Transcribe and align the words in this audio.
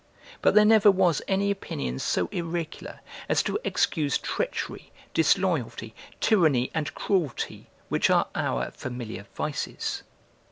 But 0.41 0.55
there 0.55 0.65
never 0.65 0.89
was 0.89 1.21
any 1.27 1.51
opinion 1.51 1.99
so 1.99 2.25
irregular, 2.31 3.01
as 3.29 3.43
to 3.43 3.59
excuse 3.63 4.17
treachery, 4.17 4.91
disloyalty, 5.13 5.93
tyranny, 6.19 6.71
and 6.73 6.91
cruelty, 6.95 7.67
which 7.87 8.09
are 8.09 8.25
our 8.33 8.71
familiar 8.71 9.27
vices. 9.35 10.01